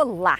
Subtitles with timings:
[0.00, 0.38] Olá!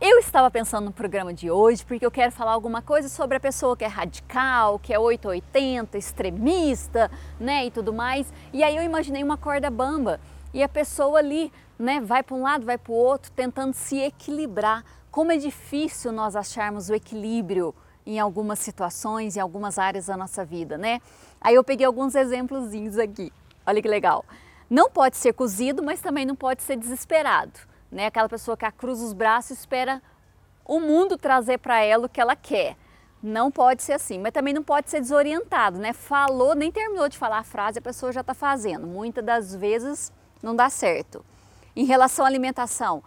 [0.00, 3.40] Eu estava pensando no programa de hoje porque eu quero falar alguma coisa sobre a
[3.40, 7.10] pessoa que é radical, que é 880, extremista,
[7.40, 8.32] né, e tudo mais.
[8.52, 10.20] E aí eu imaginei uma corda bamba
[10.52, 13.98] e a pessoa ali, né, vai para um lado, vai para o outro, tentando se
[13.98, 14.84] equilibrar.
[15.10, 17.74] Como é difícil nós acharmos o equilíbrio
[18.06, 21.00] em algumas situações, em algumas áreas da nossa vida, né?
[21.40, 23.32] Aí eu peguei alguns exemplozinhos aqui.
[23.66, 24.24] Olha que legal.
[24.70, 28.06] Não pode ser cozido, mas também não pode ser desesperado né?
[28.06, 30.02] Aquela pessoa que cruza os braços e espera
[30.64, 32.76] o mundo trazer para ela o que ela quer.
[33.22, 35.92] Não pode ser assim, mas também não pode ser desorientado, né?
[35.92, 38.86] Falou, nem terminou de falar a frase, a pessoa já está fazendo.
[38.86, 40.12] Muitas das vezes
[40.42, 41.24] não dá certo.
[41.74, 43.02] Em relação à alimentação,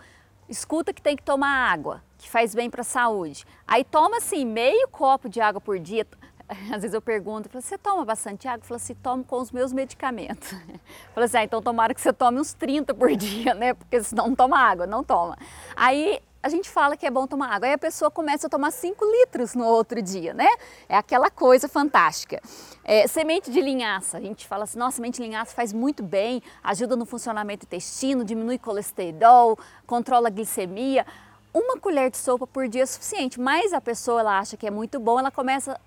[0.49, 3.45] escuta que tem que tomar água, que faz bem para a saúde.
[3.67, 6.07] Aí toma assim meio copo de água por dia.
[6.73, 8.65] às vezes eu pergunto, você toma bastante água?
[8.65, 10.53] Fala assim, tomo com os meus medicamentos.
[11.13, 13.73] Fala assim, ah, então tomara que você tome uns 30 por dia, né?
[13.73, 15.37] Porque senão não toma água, não toma.
[15.75, 18.71] Aí a gente fala que é bom tomar água, aí a pessoa começa a tomar
[18.71, 20.47] 5 litros no outro dia, né?
[20.87, 22.41] É aquela coisa fantástica.
[22.85, 26.41] É, semente de linhaça, a gente fala assim, nossa, semente de linhaça faz muito bem,
[26.63, 31.05] ajuda no funcionamento do intestino, diminui colesterol, controla a glicemia.
[31.53, 34.71] Uma colher de sopa por dia é suficiente, mas a pessoa ela acha que é
[34.71, 35.77] muito bom, ela começa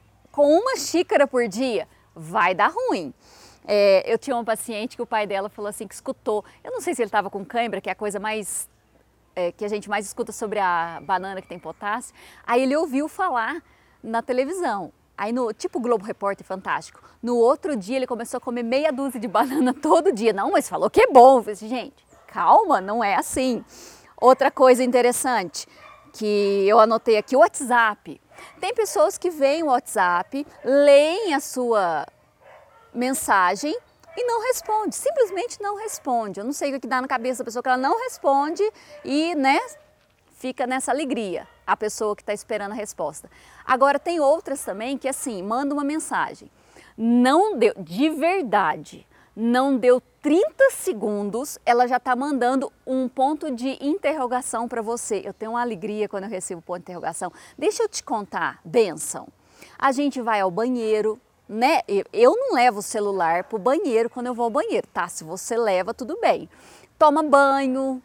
[0.41, 3.13] com uma xícara por dia, vai dar ruim.
[3.67, 6.81] É, eu tinha uma paciente que o pai dela falou assim que escutou, eu não
[6.81, 8.67] sei se ele estava com cãibra, que é a coisa mais
[9.37, 12.15] é, que a gente mais escuta sobre a banana que tem potássio.
[12.47, 13.63] Aí ele ouviu falar
[14.03, 14.91] na televisão.
[15.17, 17.03] Aí no tipo Globo Repórter Fantástico.
[17.23, 20.33] No outro dia ele começou a comer meia dúzia de banana todo dia.
[20.33, 21.43] Não, mas falou que é bom.
[21.47, 23.63] Eu assim, gente, calma, não é assim.
[24.17, 25.69] Outra coisa interessante
[26.15, 28.19] que eu anotei aqui, o WhatsApp.
[28.61, 32.07] Tem pessoas que veem o WhatsApp, leem a sua
[32.93, 33.77] mensagem
[34.17, 36.41] e não responde, simplesmente não responde.
[36.41, 38.63] Eu não sei o que dá na cabeça da pessoa que ela não responde
[39.05, 39.59] e, né,
[40.37, 43.31] fica nessa alegria a pessoa que está esperando a resposta.
[43.65, 46.51] Agora tem outras também que assim, manda uma mensagem,
[46.97, 53.79] não deu, de verdade, não deu 30 segundos, ela já está mandando um ponto de
[53.81, 55.23] interrogação para você.
[55.25, 57.33] Eu tenho uma alegria quando eu recebo ponto de interrogação.
[57.57, 59.29] Deixa eu te contar, benção.
[59.79, 61.81] A gente vai ao banheiro, né?
[62.13, 65.09] Eu não levo o celular para o banheiro quando eu vou ao banheiro, tá?
[65.09, 66.49] Se você leva, tudo bem.
[66.99, 68.03] Toma banho,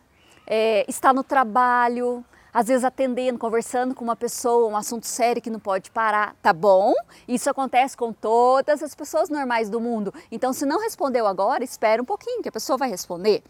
[0.47, 2.23] é, está no trabalho,
[2.55, 6.53] às vezes atendendo, conversando com uma pessoa, um assunto sério que não pode parar, tá
[6.53, 6.93] bom?
[7.27, 10.13] Isso acontece com todas as pessoas normais do mundo.
[10.31, 13.43] Então, se não respondeu agora, espera um pouquinho que a pessoa vai responder.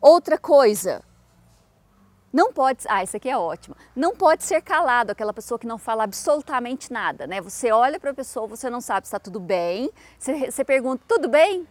[0.00, 1.04] Outra coisa,
[2.32, 3.76] não pode, ah, isso aqui é ótimo.
[3.94, 7.40] Não pode ser calado aquela pessoa que não fala absolutamente nada, né?
[7.40, 9.88] Você olha para a pessoa, você não sabe se está tudo bem.
[10.18, 11.64] Você, você pergunta, tudo bem?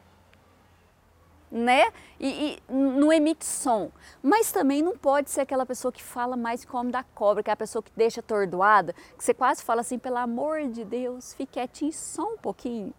[1.51, 1.91] Né?
[2.19, 3.91] E, e, não emite som.
[4.23, 7.53] Mas também não pode ser aquela pessoa que fala mais como da cobra, que é
[7.53, 11.53] a pessoa que deixa atordoada, que você quase fala assim, pelo amor de Deus, fique
[11.53, 12.94] quietinho só um pouquinho,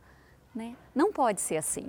[0.55, 0.77] né?
[0.95, 1.89] Não pode ser assim.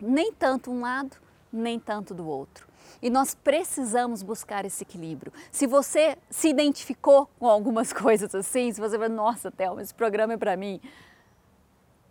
[0.00, 1.16] Nem tanto um lado,
[1.52, 2.66] nem tanto do outro.
[3.00, 5.32] E nós precisamos buscar esse equilíbrio.
[5.50, 10.32] Se você se identificou com algumas coisas assim, se você vai, nossa, Thelma, esse programa
[10.32, 10.80] é para mim,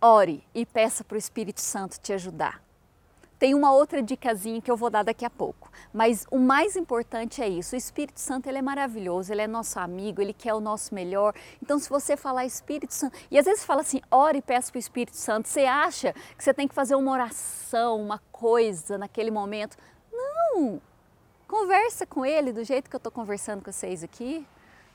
[0.00, 2.62] ore e peça para o Espírito Santo te ajudar
[3.42, 7.42] tem uma outra dicasinha que eu vou dar daqui a pouco, mas o mais importante
[7.42, 7.74] é isso.
[7.74, 11.34] O Espírito Santo ele é maravilhoso, ele é nosso amigo, ele quer o nosso melhor.
[11.60, 14.76] Então, se você falar Espírito Santo, e às vezes fala assim, ore e peça para
[14.76, 19.32] o Espírito Santo, você acha que você tem que fazer uma oração, uma coisa naquele
[19.32, 19.76] momento?
[20.12, 20.80] Não!
[21.48, 24.46] Conversa com ele do jeito que eu estou conversando com vocês aqui.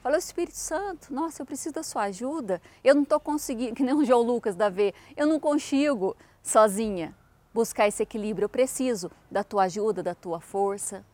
[0.02, 2.62] Fala, Espírito Santo, nossa, eu preciso da sua ajuda.
[2.82, 7.14] Eu não estou conseguindo, que nem o João Lucas da V, eu não consigo sozinha
[7.54, 8.46] buscar esse equilíbrio.
[8.46, 11.06] Eu preciso da tua ajuda, da tua força.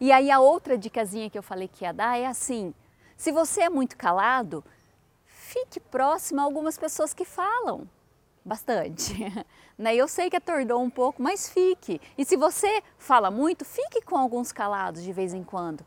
[0.00, 2.74] E aí a outra dicasinha que eu falei que ia dar é assim:
[3.16, 4.64] se você é muito calado,
[5.24, 7.88] fique próximo a algumas pessoas que falam
[8.44, 9.14] bastante.
[9.76, 9.94] né?
[9.94, 12.00] Eu sei que atordou um pouco, mas fique.
[12.16, 15.84] E se você fala muito, fique com alguns calados de vez em quando.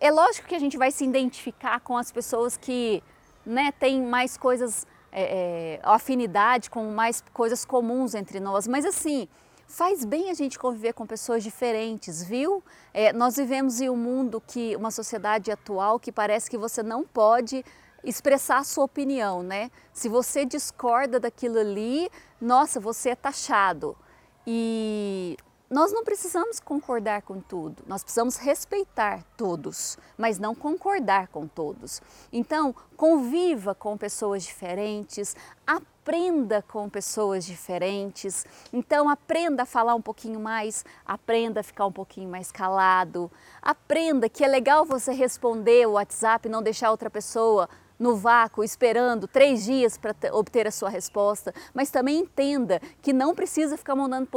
[0.00, 3.02] É lógico que a gente vai se identificar com as pessoas que
[3.44, 9.28] né, têm mais coisas é, é, afinidade com mais coisas comuns entre nós, mas assim,
[9.66, 12.62] faz bem a gente conviver com pessoas diferentes, viu?
[12.94, 17.04] É, nós vivemos em um mundo que, uma sociedade atual que parece que você não
[17.04, 17.64] pode
[18.02, 19.70] expressar a sua opinião, né?
[19.92, 22.08] Se você discorda daquilo ali,
[22.40, 23.96] nossa, você é taxado.
[24.46, 25.27] E
[25.70, 32.00] nós não precisamos concordar com tudo, nós precisamos respeitar todos, mas não concordar com todos.
[32.32, 35.36] Então, conviva com pessoas diferentes,
[35.66, 38.46] aprenda com pessoas diferentes.
[38.72, 43.30] Então, aprenda a falar um pouquinho mais, aprenda a ficar um pouquinho mais calado,
[43.60, 47.68] aprenda que é legal você responder o WhatsApp e não deixar outra pessoa
[47.98, 53.34] no vácuo esperando três dias para obter a sua resposta, mas também entenda que não
[53.34, 54.28] precisa ficar mandando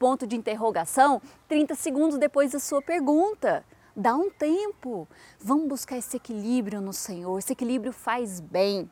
[0.00, 3.62] ponto de interrogação 30 segundos depois da sua pergunta.
[3.94, 5.06] Dá um tempo.
[5.38, 7.38] Vamos buscar esse equilíbrio no Senhor.
[7.38, 8.90] Esse equilíbrio faz bem.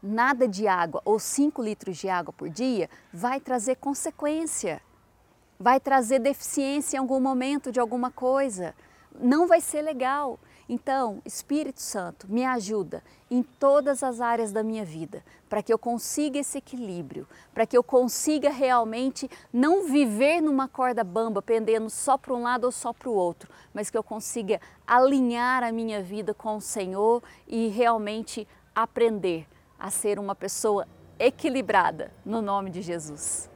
[0.00, 4.80] Nada de água ou 5 litros de água por dia vai trazer consequência.
[5.58, 8.72] Vai trazer deficiência em algum momento de alguma coisa.
[9.18, 10.38] Não vai ser legal.
[10.68, 15.78] Então, Espírito Santo, me ajuda em todas as áreas da minha vida, para que eu
[15.78, 22.16] consiga esse equilíbrio, para que eu consiga realmente não viver numa corda bamba, pendendo só
[22.16, 26.02] para um lado ou só para o outro, mas que eu consiga alinhar a minha
[26.02, 29.46] vida com o Senhor e realmente aprender
[29.78, 30.88] a ser uma pessoa
[31.18, 33.53] equilibrada no nome de Jesus.